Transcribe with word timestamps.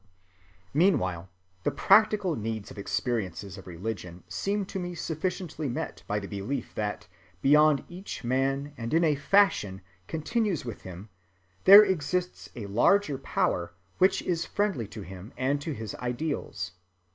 Meanwhile 0.73 1.29
the 1.61 1.69
practical 1.69 2.35
needs 2.35 2.71
and 2.71 2.77
experiences 2.79 3.55
of 3.55 3.67
religion 3.67 4.23
seem 4.27 4.65
to 4.65 4.79
me 4.79 4.95
sufficiently 4.95 5.69
met 5.69 6.01
by 6.07 6.17
the 6.17 6.25
belief 6.27 6.73
that 6.73 7.07
beyond 7.43 7.83
each 7.87 8.23
man 8.23 8.73
and 8.77 8.95
in 8.95 9.03
a 9.03 9.13
fashion 9.13 9.79
continuous 10.07 10.65
with 10.65 10.81
him 10.81 11.09
there 11.65 11.83
exists 11.83 12.49
a 12.55 12.65
larger 12.65 13.19
power 13.19 13.73
which 13.99 14.23
is 14.23 14.43
friendly 14.43 14.87
to 14.87 15.03
him 15.03 15.33
and 15.37 15.61
to 15.61 15.71
his 15.71 15.93
ideals. 15.93 16.71